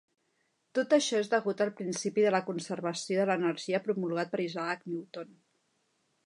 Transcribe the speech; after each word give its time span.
Tot 0.77 0.93
això 0.95 1.19
és 1.23 1.27
degut 1.33 1.61
al 1.65 1.71
Principi 1.81 2.23
de 2.27 2.31
la 2.37 2.39
Conservació 2.47 3.19
de 3.21 3.29
l'Energia 3.33 3.81
promulgat 3.89 4.33
per 4.33 4.41
Isaac 4.49 4.83
Newton. 4.95 5.31